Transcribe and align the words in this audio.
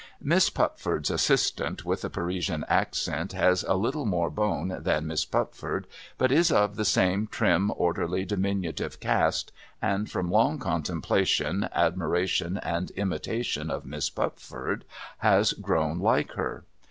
Miss 0.19 0.49
Pupford's 0.49 1.11
assistant 1.11 1.85
with 1.85 2.01
the 2.01 2.09
Parisian 2.09 2.65
accent 2.67 3.33
has 3.33 3.61
a 3.61 3.75
little 3.75 4.07
more 4.07 4.31
bone 4.31 4.77
than 4.81 5.05
Miss 5.05 5.25
Pupford, 5.27 5.85
but 6.17 6.31
is 6.31 6.51
of 6.51 6.75
the 6.75 6.85
same 6.85 7.27
trim, 7.27 7.71
orderly, 7.75 8.25
diminutive 8.25 8.99
cast, 8.99 9.51
and, 9.79 10.09
from 10.09 10.31
long 10.31 10.57
contemplation, 10.57 11.69
admiration, 11.71 12.57
and 12.63 12.89
imitation 12.97 13.69
of 13.69 13.85
Miss 13.85 14.09
Pupford, 14.09 14.85
has 15.19 15.53
grown 15.53 15.99
like 15.99 16.31
her. 16.31 16.63